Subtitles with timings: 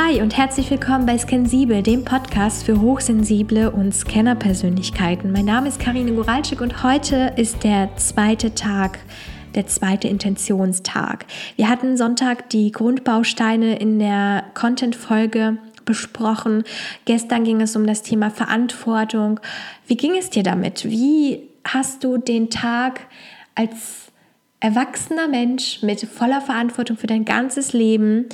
[0.00, 5.32] Hi und herzlich willkommen bei Scansibel, dem Podcast für hochsensible und Scanner-Persönlichkeiten.
[5.32, 9.00] Mein Name ist Karine Goralczyk und heute ist der zweite Tag,
[9.56, 11.26] der zweite Intentionstag.
[11.56, 16.62] Wir hatten Sonntag die Grundbausteine in der Content-Folge besprochen.
[17.04, 19.40] Gestern ging es um das Thema Verantwortung.
[19.88, 20.84] Wie ging es dir damit?
[20.84, 23.00] Wie hast du den Tag
[23.56, 24.12] als
[24.60, 28.26] erwachsener Mensch mit voller Verantwortung für dein ganzes Leben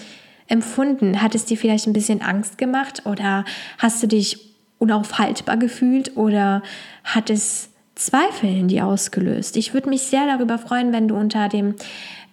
[0.49, 1.23] empfunden?
[1.23, 3.45] Hat es dir vielleicht ein bisschen Angst gemacht oder
[3.79, 6.63] hast du dich unaufhaltbar gefühlt oder
[7.05, 9.57] hat es Zweifel in dir ausgelöst?
[9.57, 11.75] Ich würde mich sehr darüber freuen, wenn du unter dem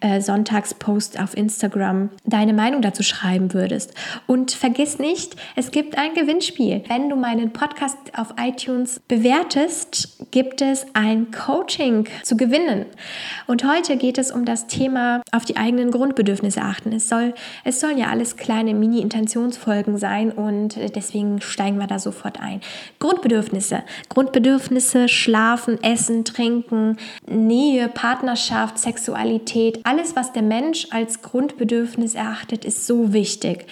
[0.01, 3.93] äh, Sonntagspost auf Instagram deine Meinung dazu schreiben würdest.
[4.27, 6.83] Und vergiss nicht, es gibt ein Gewinnspiel.
[6.87, 12.85] Wenn du meinen Podcast auf iTunes bewertest, gibt es ein Coaching zu gewinnen.
[13.47, 16.91] Und heute geht es um das Thema auf die eigenen Grundbedürfnisse achten.
[16.93, 22.39] Es soll, es sollen ja alles kleine Mini-Intentionsfolgen sein und deswegen steigen wir da sofort
[22.41, 22.61] ein.
[22.99, 23.83] Grundbedürfnisse.
[24.09, 32.87] Grundbedürfnisse, schlafen, essen, trinken, Nähe, Partnerschaft, Sexualität, alles, was der Mensch als Grundbedürfnis erachtet, ist
[32.87, 33.65] so wichtig.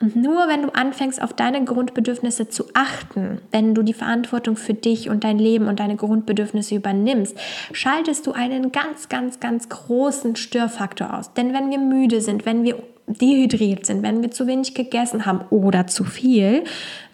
[0.00, 4.74] Und nur wenn du anfängst, auf deine Grundbedürfnisse zu achten, wenn du die Verantwortung für
[4.74, 7.36] dich und dein Leben und deine Grundbedürfnisse übernimmst,
[7.72, 11.34] schaltest du einen ganz, ganz, ganz großen Störfaktor aus.
[11.34, 15.40] Denn wenn wir müde sind, wenn wir dehydriert sind, wenn wir zu wenig gegessen haben
[15.50, 16.62] oder zu viel,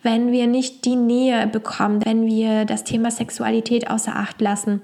[0.03, 4.83] wenn wir nicht die Nähe bekommen, wenn wir das Thema Sexualität außer Acht lassen,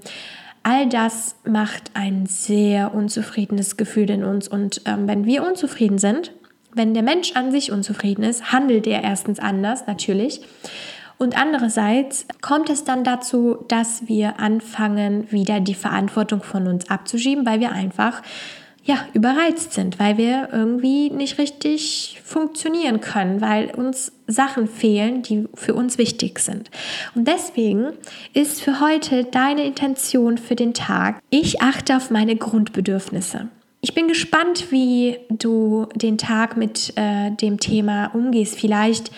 [0.68, 4.48] All das macht ein sehr unzufriedenes Gefühl in uns.
[4.48, 6.32] Und ähm, wenn wir unzufrieden sind,
[6.74, 10.40] wenn der Mensch an sich unzufrieden ist, handelt er erstens anders, natürlich.
[11.18, 17.46] Und andererseits kommt es dann dazu, dass wir anfangen, wieder die Verantwortung von uns abzuschieben,
[17.46, 18.22] weil wir einfach
[18.86, 25.48] ja, überreizt sind, weil wir irgendwie nicht richtig funktionieren können, weil uns Sachen fehlen, die
[25.54, 26.70] für uns wichtig sind.
[27.16, 27.92] Und deswegen
[28.32, 33.48] ist für heute deine Intention für den Tag, ich achte auf meine Grundbedürfnisse.
[33.80, 38.58] Ich bin gespannt, wie du den Tag mit äh, dem Thema umgehst.
[38.58, 39.10] Vielleicht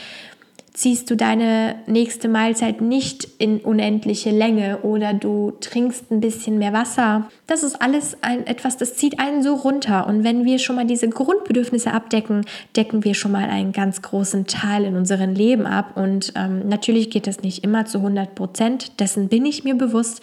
[0.78, 6.72] ziehst du deine nächste Mahlzeit nicht in unendliche Länge oder du trinkst ein bisschen mehr
[6.72, 7.28] Wasser.
[7.48, 10.06] Das ist alles ein, etwas, das zieht einen so runter.
[10.06, 12.44] Und wenn wir schon mal diese Grundbedürfnisse abdecken,
[12.76, 15.96] decken wir schon mal einen ganz großen Teil in unserem Leben ab.
[15.96, 20.22] Und ähm, natürlich geht das nicht immer zu 100 Prozent, dessen bin ich mir bewusst.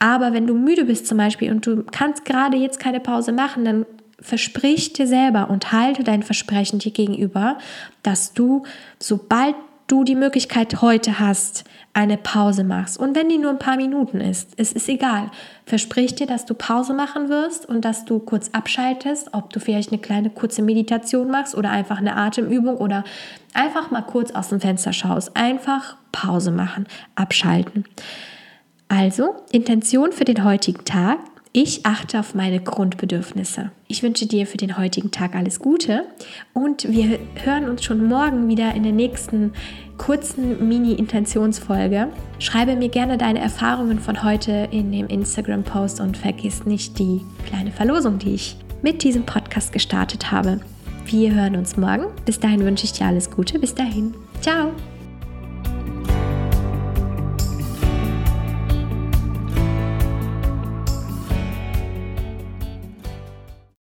[0.00, 3.64] Aber wenn du müde bist zum Beispiel und du kannst gerade jetzt keine Pause machen,
[3.64, 3.86] dann
[4.18, 7.58] versprich dir selber und halte dein Versprechen dir gegenüber,
[8.02, 8.64] dass du,
[8.98, 9.54] sobald
[9.86, 12.98] du die Möglichkeit heute hast, eine Pause machst.
[12.98, 15.30] Und wenn die nur ein paar Minuten ist, es ist egal.
[15.64, 19.92] Versprich dir, dass du Pause machen wirst und dass du kurz abschaltest, ob du vielleicht
[19.92, 23.04] eine kleine kurze Meditation machst oder einfach eine Atemübung oder
[23.52, 25.36] einfach mal kurz aus dem Fenster schaust.
[25.36, 27.84] Einfach Pause machen, abschalten.
[28.88, 31.18] Also, Intention für den heutigen Tag.
[31.56, 33.70] Ich achte auf meine Grundbedürfnisse.
[33.86, 36.04] Ich wünsche dir für den heutigen Tag alles Gute
[36.52, 39.52] und wir hören uns schon morgen wieder in der nächsten
[39.96, 42.08] kurzen Mini-Intentionsfolge.
[42.40, 47.70] Schreibe mir gerne deine Erfahrungen von heute in dem Instagram-Post und vergiss nicht die kleine
[47.70, 50.58] Verlosung, die ich mit diesem Podcast gestartet habe.
[51.06, 52.06] Wir hören uns morgen.
[52.24, 53.60] Bis dahin wünsche ich dir alles Gute.
[53.60, 54.12] Bis dahin.
[54.40, 54.72] Ciao.